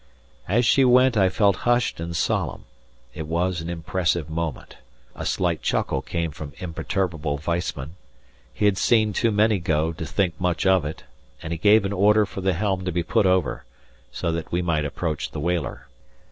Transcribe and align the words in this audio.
As 0.47 0.65
she 0.65 0.83
went 0.83 1.15
I 1.15 1.29
felt 1.29 1.57
hushed 1.57 1.99
and 1.99 2.15
solemn, 2.15 2.63
it 3.13 3.27
was 3.27 3.61
an 3.61 3.69
impressive 3.69 4.31
moment; 4.31 4.77
a 5.15 5.27
slight 5.27 5.61
chuckle 5.61 6.01
came 6.01 6.31
from 6.31 6.53
imperturbable 6.57 7.39
Weissman; 7.45 7.95
he 8.51 8.65
had 8.65 8.79
seen 8.79 9.13
too 9.13 9.29
many 9.29 9.59
go 9.59 9.93
to 9.93 10.05
think 10.07 10.33
much 10.41 10.65
of 10.65 10.85
it, 10.85 11.03
and 11.43 11.53
he 11.53 11.59
gave 11.59 11.85
an 11.85 11.93
order 11.93 12.25
for 12.25 12.41
the 12.41 12.53
helm 12.53 12.83
to 12.85 12.91
be 12.91 13.03
put 13.03 13.27
over, 13.27 13.63
so 14.11 14.31
that 14.31 14.51
we 14.51 14.63
might 14.63 14.85
approach 14.85 15.29
the 15.29 15.39
whaler. 15.39 15.85